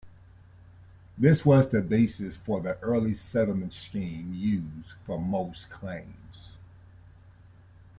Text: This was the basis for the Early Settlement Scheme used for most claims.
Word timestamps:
This 1.15 1.45
was 1.45 1.69
the 1.69 1.79
basis 1.79 2.35
for 2.35 2.59
the 2.59 2.75
Early 2.79 3.13
Settlement 3.13 3.71
Scheme 3.71 4.33
used 4.33 4.93
for 5.05 5.19
most 5.21 5.69
claims. 5.69 6.57